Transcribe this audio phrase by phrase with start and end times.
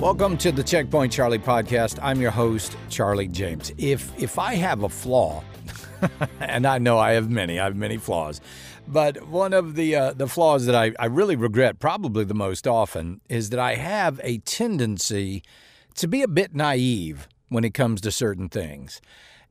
[0.00, 1.98] Welcome to the Checkpoint Charlie podcast.
[2.00, 3.72] I'm your host, Charlie James.
[3.78, 5.42] If if I have a flaw,
[6.40, 8.40] and I know I have many, I have many flaws,
[8.86, 12.68] but one of the uh, the flaws that I, I really regret probably the most
[12.68, 15.42] often is that I have a tendency
[15.96, 19.00] to be a bit naive when it comes to certain things.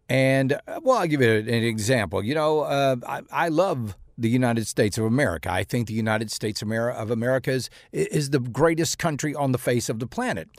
[0.07, 2.23] And uh, well, I'll give you an example.
[2.23, 5.51] You know, uh, I, I love the United States of America.
[5.51, 9.89] I think the United States of America is, is the greatest country on the face
[9.89, 10.49] of the planet.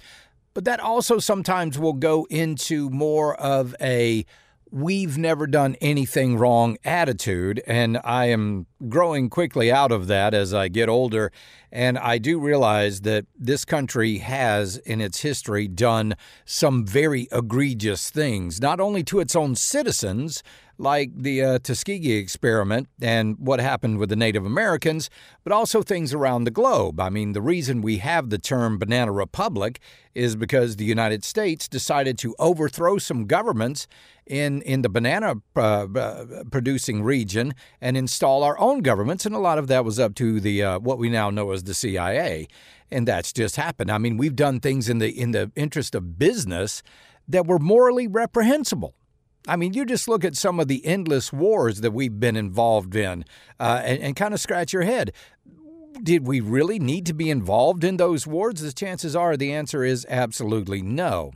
[0.54, 4.24] But that also sometimes will go into more of a
[4.70, 7.62] we've never done anything wrong attitude.
[7.66, 11.32] And I am growing quickly out of that as I get older.
[11.70, 18.10] And I do realize that this country has, in its history, done some very egregious
[18.10, 20.42] things, not only to its own citizens,
[20.78, 25.10] like the uh, Tuskegee experiment and what happened with the Native Americans,
[25.42, 27.00] but also things around the globe.
[27.00, 29.80] I mean, the reason we have the term banana republic
[30.14, 33.86] is because the United States decided to overthrow some governments
[34.26, 39.26] in, in the banana uh, uh, producing region and install our own governments.
[39.26, 41.64] And a lot of that was up to the uh, what we now know as
[41.64, 42.46] the CIA.
[42.90, 43.90] And that's just happened.
[43.90, 46.82] I mean, we've done things in the in the interest of business
[47.26, 48.94] that were morally reprehensible.
[49.48, 52.94] I mean, you just look at some of the endless wars that we've been involved
[52.94, 53.24] in
[53.58, 55.12] uh, and, and kind of scratch your head.
[56.02, 58.60] Did we really need to be involved in those wars?
[58.60, 61.32] The chances are the answer is absolutely no.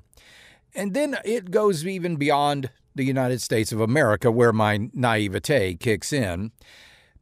[0.75, 6.13] And then it goes even beyond the United States of America, where my naivete kicks
[6.13, 6.53] in,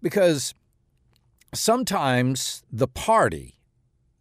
[0.02, 0.55] because
[1.55, 3.61] sometimes the party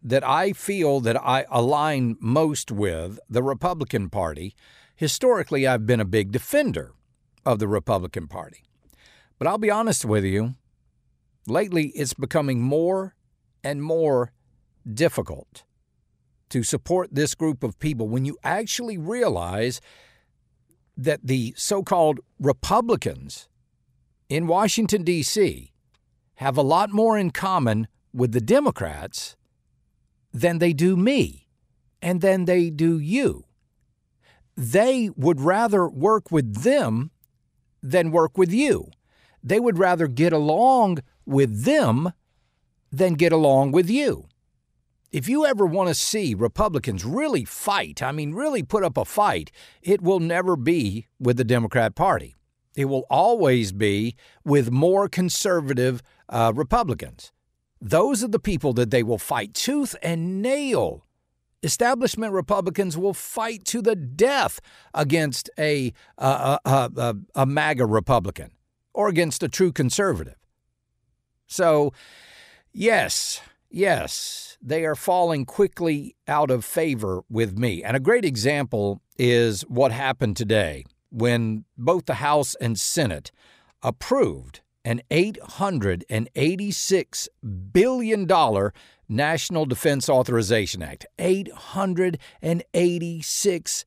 [0.01, 4.55] that I feel that I align most with, the Republican Party,
[4.99, 6.91] historically I've been a big defender
[7.45, 8.65] of the Republican Party.
[9.37, 10.55] But I'll be honest with you,
[11.47, 13.15] lately it's becoming more
[13.63, 14.33] and more
[14.85, 15.63] difficult
[16.49, 19.79] to support this group of people when you actually realize
[20.97, 23.47] that the so called Republicans
[24.27, 25.71] in Washington, D.C.
[26.35, 29.37] have a lot more in common with the Democrats
[30.33, 31.47] than they do me
[32.01, 33.45] and than they do you.
[34.59, 37.11] They would rather work with them
[37.81, 38.91] than work with you.
[39.41, 42.11] They would rather get along with them
[42.91, 44.27] than get along with you.
[45.13, 49.05] If you ever want to see Republicans really fight, I mean, really put up a
[49.05, 49.49] fight,
[49.81, 52.35] it will never be with the Democrat Party.
[52.75, 57.31] It will always be with more conservative uh, Republicans.
[57.79, 61.05] Those are the people that they will fight tooth and nail.
[61.61, 64.61] Establishment Republicans will fight to the death
[64.93, 68.51] against a, a, a, a MAGA Republican
[68.93, 70.35] or against a true conservative.
[71.47, 71.93] So,
[72.71, 77.83] yes, yes, they are falling quickly out of favor with me.
[77.83, 83.31] And a great example is what happened today when both the House and Senate
[83.81, 87.27] approved an $886
[87.71, 88.27] billion
[89.07, 91.05] National Defense Authorization Act.
[91.17, 93.85] $886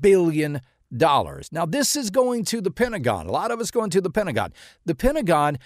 [0.00, 0.60] billion.
[0.90, 3.26] Now, this is going to the Pentagon.
[3.26, 4.52] A lot of it's going to the Pentagon.
[4.84, 5.58] The Pentagon,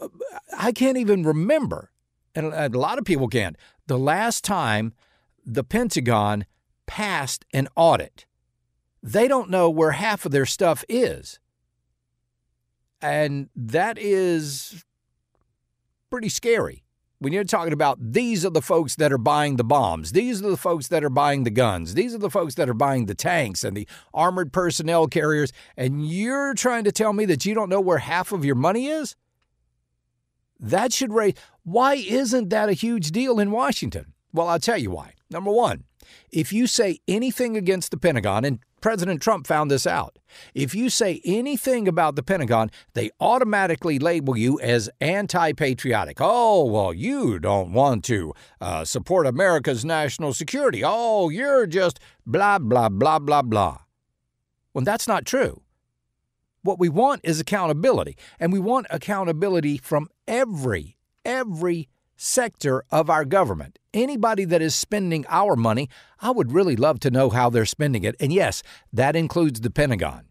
[0.00, 0.08] uh,
[0.56, 1.90] I can't even remember,
[2.34, 4.94] and a lot of people can't, the last time
[5.44, 6.46] the Pentagon
[6.86, 8.24] passed an audit.
[9.02, 11.38] They don't know where half of their stuff is.
[13.02, 14.84] And that is
[16.10, 16.84] pretty scary.
[17.18, 20.48] When you're talking about these are the folks that are buying the bombs, these are
[20.48, 23.14] the folks that are buying the guns, these are the folks that are buying the
[23.14, 27.68] tanks and the armored personnel carriers, and you're trying to tell me that you don't
[27.68, 29.16] know where half of your money is?
[30.58, 31.34] That should raise.
[31.62, 34.14] Why isn't that a huge deal in Washington?
[34.32, 35.12] Well, I'll tell you why.
[35.30, 35.84] Number one,
[36.30, 40.18] if you say anything against the Pentagon, and President Trump found this out.
[40.54, 46.18] If you say anything about the Pentagon, they automatically label you as anti patriotic.
[46.20, 50.82] Oh, well, you don't want to uh, support America's national security.
[50.84, 53.78] Oh, you're just blah, blah, blah, blah, blah.
[54.72, 55.62] Well, that's not true.
[56.62, 63.24] What we want is accountability, and we want accountability from every, every sector of our
[63.24, 63.79] government.
[63.92, 65.88] Anybody that is spending our money,
[66.20, 68.14] I would really love to know how they're spending it.
[68.20, 70.26] And yes, that includes the Pentagon.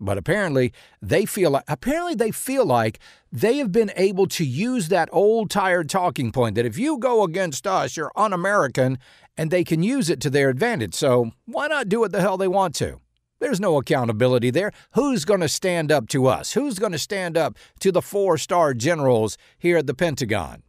[0.00, 2.98] But apparently they feel like apparently they feel like
[3.30, 7.22] they have been able to use that old tired talking point that if you go
[7.22, 8.98] against us, you're un-American,
[9.36, 10.94] and they can use it to their advantage.
[10.94, 13.00] So why not do what the hell they want to?
[13.38, 14.72] There's no accountability there.
[14.94, 16.52] Who's going to stand up to us?
[16.52, 20.64] Who's going to stand up to the four star generals here at the Pentagon?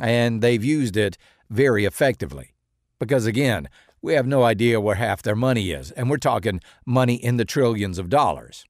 [0.00, 1.16] And they've used it
[1.48, 2.54] very effectively.
[2.98, 3.68] Because again,
[4.02, 5.90] we have no idea where half their money is.
[5.92, 8.64] And we're talking money in the trillions of dollars.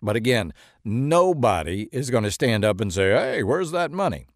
[0.00, 0.52] But again,
[0.84, 4.26] nobody is going to stand up and say, hey, where's that money?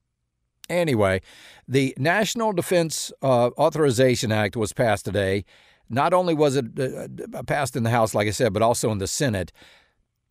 [0.69, 1.21] Anyway,
[1.67, 5.45] the National Defense uh, Authorization Act was passed today.
[5.89, 8.91] Not only was it uh, uh, passed in the House, like I said, but also
[8.91, 9.53] in the Senate.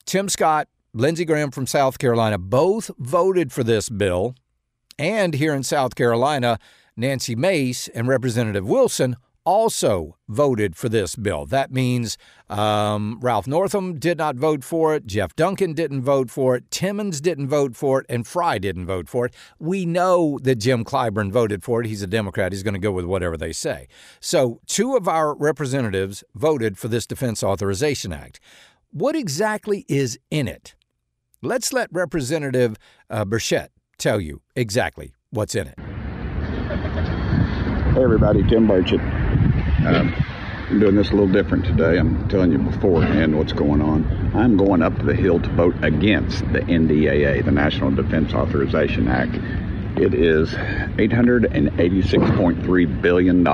[0.06, 4.36] Tim Scott, Lindsey Graham from South Carolina both voted for this bill.
[4.98, 6.60] And here in South Carolina,
[6.96, 11.46] Nancy Mace and Representative Wilson also voted for this bill.
[11.46, 12.18] That means
[12.50, 17.22] um, Ralph Norman did not vote for it, Jeff Duncan didn't vote for it, Timmons
[17.22, 19.36] didn't vote for it, and Fry didn't vote for it.
[19.60, 21.88] We know that Jim Clyburn voted for it.
[21.88, 22.52] He's a Democrat.
[22.52, 23.88] He's going to go with whatever they say.
[24.20, 28.40] So, two of our representatives voted for this Defense Authorization Act.
[28.92, 30.74] What exactly is in it?
[31.42, 32.78] Let's let Representative
[33.10, 35.80] uh, Burchett tell you exactly what's in it.
[37.94, 39.00] Hey everybody, Tim Burchett.
[39.86, 40.14] Um,
[40.70, 42.00] I'm doing this a little different today.
[42.00, 44.32] I'm telling you beforehand what's going on.
[44.36, 49.36] I'm going up the Hill to vote against the NDAA, the National Defense Authorization Act.
[49.98, 53.48] It is $886.3 billion.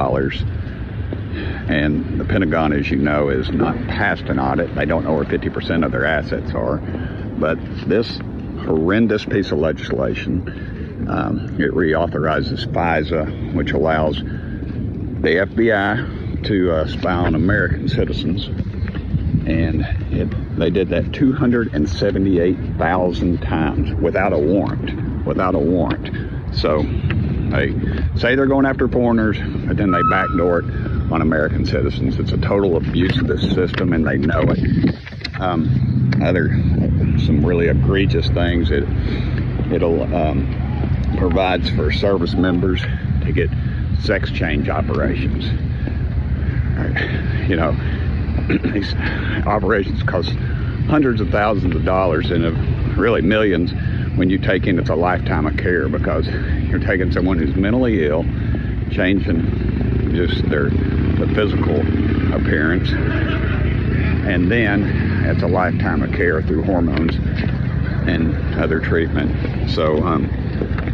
[1.70, 4.74] And the Pentagon, as you know, is not passed an audit.
[4.74, 6.78] They don't know where 50% of their assets are.
[7.38, 8.18] But this
[8.66, 10.72] horrendous piece of legislation
[11.08, 18.48] um, it reauthorizes FISA, which allows the FBI to uh, spy on American citizens.
[19.48, 19.82] And
[20.12, 25.26] it, they did that 278,000 times without a warrant.
[25.26, 26.56] Without a warrant.
[26.56, 27.74] So they
[28.16, 29.38] say they're going after foreigners,
[29.68, 30.66] but then they backdoor it
[31.12, 32.20] on American citizens.
[32.20, 34.96] It's a total abuse of this system, and they know it.
[35.40, 36.50] Um, other
[37.26, 38.72] some really egregious things.
[38.72, 38.84] It
[39.72, 42.82] it'll um, provides for service members
[43.24, 43.50] to get
[44.02, 45.46] sex change operations.
[47.48, 47.72] You know,
[48.74, 48.94] these
[49.46, 50.30] operations cost
[50.90, 53.72] hundreds of thousands of dollars and really millions
[54.18, 56.28] when you take in it's a lifetime of care because
[56.68, 58.24] you're taking someone who's mentally ill,
[58.92, 61.80] changing just their the physical
[62.36, 62.90] appearance,
[64.28, 67.16] and then it's a lifetime of care through hormones
[68.08, 69.70] and other treatment.
[69.70, 70.28] So um,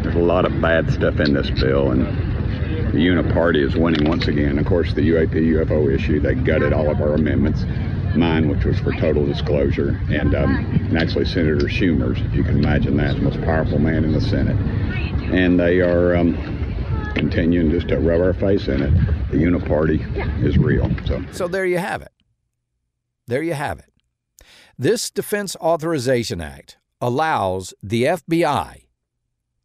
[0.02, 2.06] there's a lot of bad stuff in this bill, and
[2.92, 4.58] the Uniparty is winning once again.
[4.58, 7.64] Of course, the UAP UFO issue, they gutted all of our amendments.
[8.16, 12.96] Mine, which was for total disclosure, and um, actually Senator Schumer's, if you can imagine
[12.96, 14.56] that, the most powerful man in the Senate.
[15.30, 16.34] And they are um,
[17.14, 18.90] continuing just to rub our face in it.
[19.30, 20.90] The Uniparty is real.
[21.06, 21.22] So.
[21.32, 22.12] so there you have it.
[23.26, 23.92] There you have it.
[24.78, 28.84] This Defense Authorization Act allows the FBI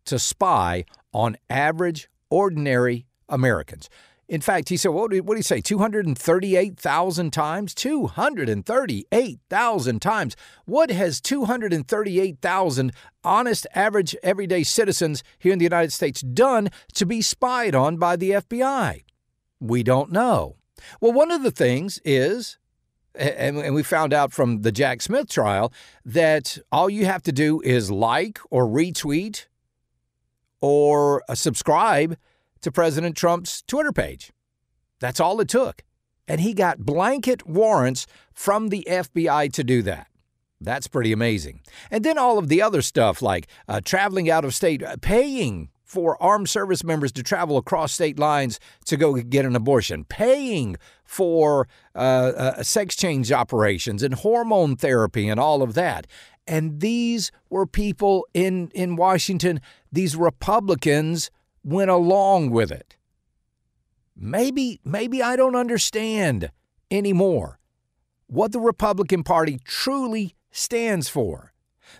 [0.05, 3.89] to spy on average, ordinary Americans.
[4.27, 5.61] In fact, he said, what did, what say?
[5.61, 7.75] 238,000 times?
[7.75, 10.35] 238,000 times.
[10.65, 12.91] What has 238,000
[13.23, 18.15] honest, average, everyday citizens here in the United States done to be spied on by
[18.15, 19.03] the FBI?
[19.59, 20.55] We don't know.
[20.99, 22.57] Well, one of the things is,
[23.15, 25.71] and we found out from the Jack Smith trial,
[26.05, 29.47] that all you have to do is like or retweet
[30.61, 32.17] or subscribe
[32.61, 34.31] to President Trump's Twitter page.
[34.99, 35.83] That's all it took.
[36.27, 40.07] And he got blanket warrants from the FBI to do that.
[40.61, 41.59] That's pretty amazing.
[41.91, 45.69] And then all of the other stuff like uh, traveling out of state, uh, paying
[45.93, 50.75] for armed service members to travel across state lines to go get an abortion, paying
[51.05, 56.07] for uh, uh sex change operations and hormone therapy and all of that.
[56.47, 61.29] And these were people in, in Washington, these Republicans
[61.63, 62.97] went along with it.
[64.15, 66.49] Maybe, maybe I don't understand
[66.89, 67.59] anymore
[68.25, 71.53] what the Republican Party truly stands for.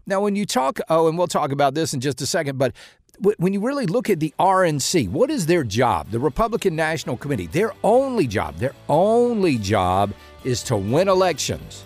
[0.05, 2.75] Now, when you talk, oh, and we'll talk about this in just a second, but
[3.19, 6.09] when you really look at the RNC, what is their job?
[6.09, 11.83] The Republican National Committee, their only job, their only job is to win elections.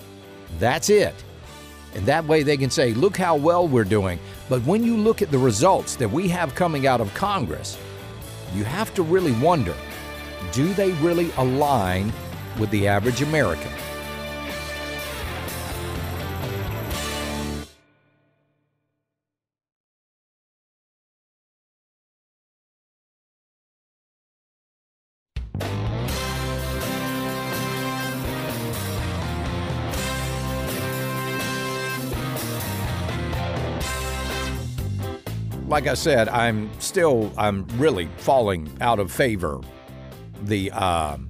[0.60, 1.14] That's it.
[1.96, 4.20] And that way they can say, look how well we're doing.
[4.50, 7.78] But when you look at the results that we have coming out of Congress,
[8.54, 9.76] you have to really wonder
[10.54, 12.14] do they really align
[12.60, 13.72] with the average American?
[35.68, 39.60] Like I said, I'm still, I'm really falling out of favor.
[40.44, 41.30] The um,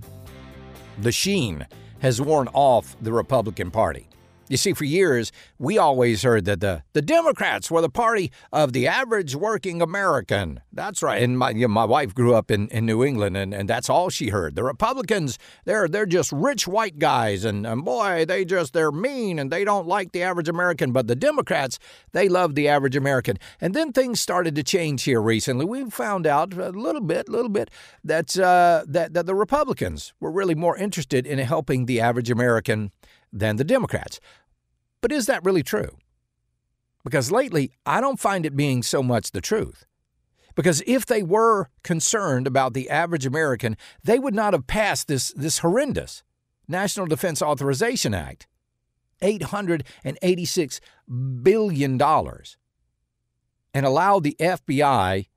[0.99, 1.65] the sheen
[1.99, 4.07] has worn off the Republican Party.
[4.49, 8.71] You see, for years, we always heard that the, the Democrats were the party of
[8.71, 10.61] the average working American.
[10.71, 11.21] That's right.
[11.21, 13.89] And my, you know, my wife grew up in, in New England, and, and that's
[13.89, 14.55] all she heard.
[14.55, 19.37] The Republicans, they're, they're just rich white guys, and, and boy, they just, they're mean,
[19.37, 20.91] and they don't like the average American.
[20.93, 21.77] But the Democrats,
[22.13, 23.37] they love the average American.
[23.59, 25.65] And then things started to change here recently.
[25.65, 27.69] We found out a little bit, little bit,
[28.03, 32.91] that, uh, that, that the Republicans were really more interested in helping the average American
[33.39, 34.19] than the Democrats.
[35.01, 35.97] But is that really true?
[37.03, 39.85] Because lately, I don't find it being so much the truth.
[40.55, 45.31] Because if they were concerned about the average American, they would not have passed this,
[45.33, 46.23] this horrendous
[46.67, 48.47] National Defense Authorization Act
[49.21, 50.79] $886
[51.43, 55.27] billion and allowed the FBI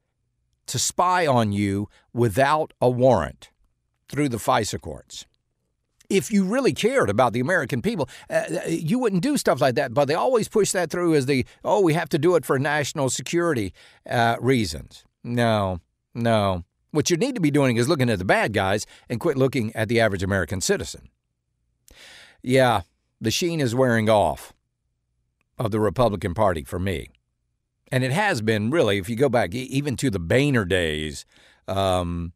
[0.67, 3.51] to spy on you without a warrant
[4.09, 5.27] through the FISA courts
[6.11, 9.77] if you really cared about the American people, uh, uh, you wouldn't do stuff like
[9.77, 9.95] that.
[9.95, 12.59] But they always push that through as the, oh, we have to do it for
[12.59, 13.73] national security
[14.09, 15.05] uh, reasons.
[15.25, 15.81] No,
[16.15, 16.65] no.
[16.91, 19.75] What you need to be doing is looking at the bad guys and quit looking
[19.77, 21.09] at the average American citizen.
[22.43, 22.83] Yeah,
[23.21, 24.53] the sheen is wearing off
[25.59, 27.11] of the Republican Party for me.
[27.93, 31.27] And it has been really, if you go back even to the Boehner days,
[31.69, 32.33] um,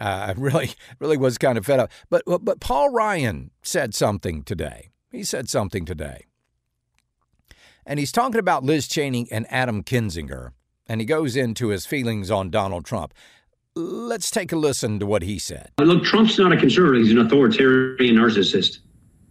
[0.00, 1.90] uh, I really, really was kind of fed up.
[2.10, 4.90] But, but Paul Ryan said something today.
[5.10, 6.26] He said something today.
[7.86, 10.50] And he's talking about Liz Cheney and Adam Kinzinger.
[10.86, 13.14] And he goes into his feelings on Donald Trump.
[13.74, 15.70] Let's take a listen to what he said.
[15.78, 18.78] Look, Trump's not a conservative, he's an authoritarian narcissist.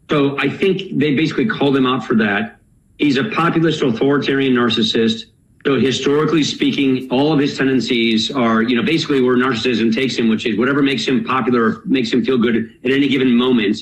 [0.10, 2.60] So I think they basically called him out for that.
[2.98, 5.26] He's a populist authoritarian narcissist.
[5.66, 10.28] So historically speaking, all of his tendencies are, you know, basically where narcissism takes him,
[10.28, 13.78] which is whatever makes him popular, makes him feel good at any given moment.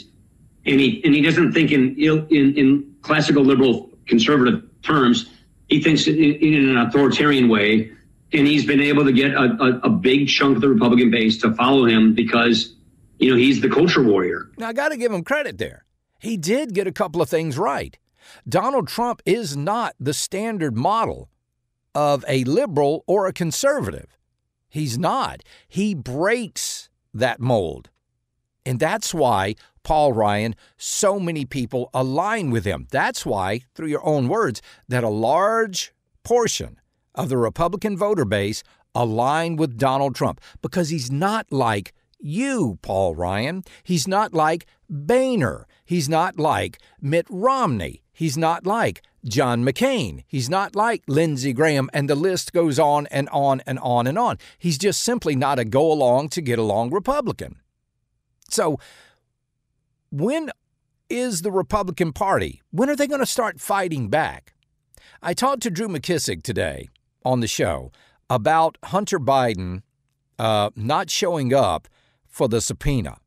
[0.67, 5.31] And he and he doesn't think in in, in classical liberal conservative terms.
[5.69, 7.91] He thinks in, in an authoritarian way,
[8.31, 11.37] and he's been able to get a, a, a big chunk of the Republican base
[11.39, 12.75] to follow him because,
[13.17, 14.51] you know, he's the culture warrior.
[14.57, 15.85] Now I got to give him credit there.
[16.19, 17.97] He did get a couple of things right.
[18.47, 21.29] Donald Trump is not the standard model
[21.93, 24.17] of a liberal or a conservative.
[24.69, 25.43] He's not.
[25.67, 27.89] He breaks that mold.
[28.65, 32.87] And that's why, Paul Ryan, so many people align with him.
[32.91, 35.93] That's why, through your own words, that a large
[36.23, 36.79] portion
[37.15, 43.15] of the Republican voter base align with Donald Trump because he's not like you, Paul
[43.15, 43.63] Ryan.
[43.83, 45.65] He's not like Boehner.
[45.83, 48.03] He's not like Mitt Romney.
[48.13, 50.23] He's not like John McCain.
[50.27, 54.17] He's not like Lindsey Graham, and the list goes on and on and on and
[54.17, 54.37] on.
[54.57, 57.57] He's just simply not a go along to get along Republican.
[58.49, 58.79] So,
[60.11, 60.51] when
[61.09, 62.61] is the Republican Party?
[62.71, 64.53] When are they going to start fighting back?
[65.21, 66.89] I talked to Drew McKissick today
[67.23, 67.91] on the show
[68.29, 69.83] about Hunter Biden
[70.39, 71.87] uh, not showing up
[72.27, 73.17] for the subpoena.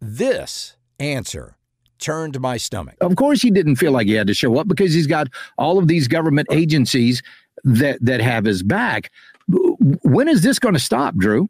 [0.00, 1.56] This answer
[2.02, 2.96] turned my stomach.
[3.00, 5.78] Of course, he didn't feel like he had to show up because he's got all
[5.78, 7.22] of these government agencies
[7.64, 9.10] that that have his back.
[9.48, 11.48] When is this going to stop, Drew?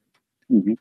[0.51, 0.75] Mm-hmm.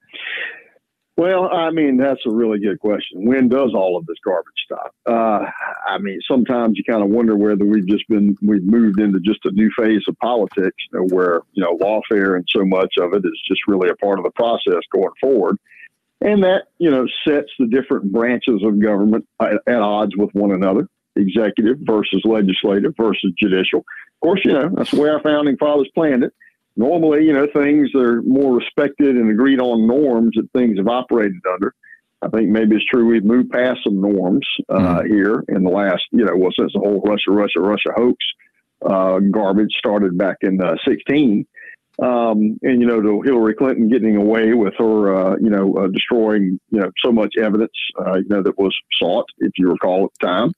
[1.17, 3.25] Well, I mean, that's a really good question.
[3.25, 4.95] When does all of this garbage stop?
[5.05, 5.45] Uh,
[5.87, 9.45] I mean, sometimes you kind of wonder whether we've just been, we've moved into just
[9.45, 13.13] a new phase of politics you know, where, you know, lawfare and so much of
[13.13, 15.57] it is just really a part of the process going forward.
[16.21, 20.51] And that, you know, sets the different branches of government at, at odds with one
[20.51, 23.79] another executive versus legislative versus judicial.
[23.79, 26.33] Of course, you know, that's the way our founding fathers planned it.
[26.77, 31.41] Normally, you know, things are more respected and agreed on norms that things have operated
[31.51, 31.73] under.
[32.21, 35.13] I think maybe it's true we've moved past some norms uh, mm-hmm.
[35.13, 38.17] here in the last, you know, well, since the whole Russia, Russia, Russia hoax
[38.85, 41.45] uh, garbage started back in uh, 16.
[42.01, 45.87] Um, and you know, to Hillary Clinton getting away with her, uh, you know, uh,
[45.87, 50.05] destroying, you know, so much evidence, uh, you know, that was sought, if you recall
[50.05, 50.53] at the time,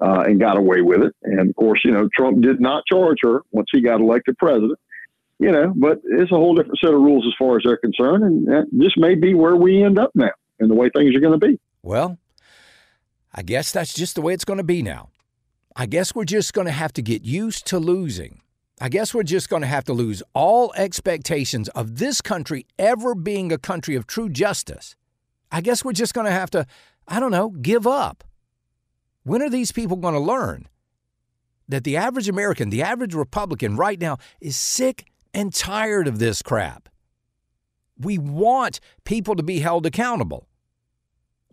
[0.00, 1.12] uh, and got away with it.
[1.24, 4.78] And of course, you know, Trump did not charge her once he got elected president.
[5.40, 8.22] You know, but it's a whole different set of rules as far as they're concerned,
[8.22, 11.38] and this may be where we end up now, and the way things are going
[11.38, 11.58] to be.
[11.82, 12.18] Well,
[13.34, 15.08] I guess that's just the way it's going to be now.
[15.74, 18.42] I guess we're just going to have to get used to losing.
[18.80, 23.14] I guess we're just going to have to lose all expectations of this country ever
[23.14, 24.96] being a country of true justice.
[25.52, 26.66] I guess we're just going to have to,
[27.06, 28.24] I don't know, give up.
[29.22, 30.68] When are these people going to learn
[31.68, 36.42] that the average American, the average Republican right now is sick and tired of this
[36.42, 36.88] crap?
[37.96, 40.48] We want people to be held accountable.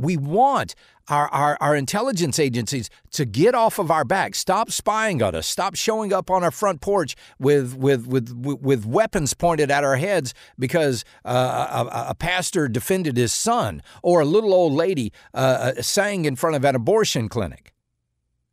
[0.02, 0.74] We want
[1.10, 5.46] our, our, our intelligence agencies to get off of our back, stop spying on us,
[5.46, 9.98] stop showing up on our front porch with, with, with, with weapons pointed at our
[9.98, 15.74] heads because uh, a, a, pastor defended his son or a little old lady uh,
[15.78, 17.74] uh sang in front of an abortion clinic.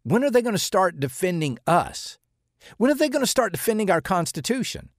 [0.02, 2.18] When are they going to start defending us?
[2.76, 4.90] When are they going to start defending our Constitution?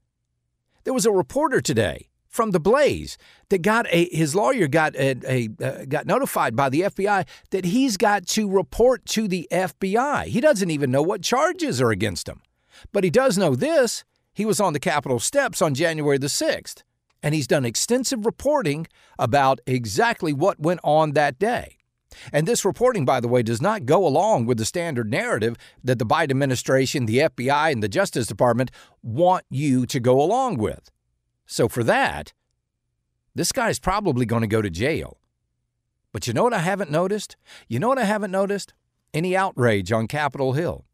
[0.84, 3.18] There was a reporter today from the Blaze
[3.50, 7.66] that got a his lawyer got a, a uh, got notified by the FBI that
[7.66, 10.26] he's got to report to the FBI.
[10.26, 12.42] He doesn't even know what charges are against him.
[12.92, 14.04] But he does know this.
[14.32, 16.84] He was on the Capitol steps on January the 6th,
[17.22, 21.78] and he's done extensive reporting about exactly what went on that day.
[22.32, 26.00] And this reporting, by the way, does not go along with the standard narrative that
[26.00, 28.72] the Biden administration, the FBI, and the Justice Department
[29.04, 30.90] want you to go along with.
[31.50, 32.32] So for that,
[33.34, 35.18] this guy's probably going to go to jail.
[36.12, 37.38] But you know what I haven't noticed?
[37.68, 38.76] You know what I haven't noticed?
[39.16, 40.86] Any outrage on Capitol Hill.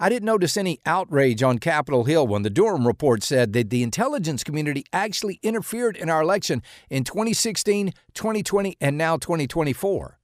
[0.00, 3.82] I didn't notice any outrage on Capitol Hill when the Durham report said that the
[3.82, 10.18] intelligence community actually interfered in our election in 2016, 2020, and now 2024.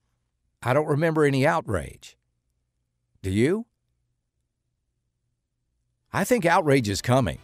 [0.63, 2.17] I don't remember any outrage.
[3.21, 3.67] Do you?
[6.11, 7.37] I think outrage is coming.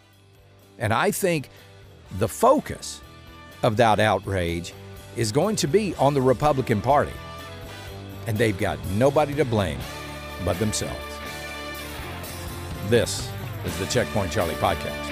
[0.79, 1.49] And I think
[2.19, 3.01] the focus
[3.63, 4.73] of that outrage
[5.15, 7.13] is going to be on the Republican Party.
[8.27, 9.79] And they've got nobody to blame
[10.45, 10.99] but themselves.
[12.89, 13.29] This
[13.65, 15.10] is the Checkpoint Charlie podcast.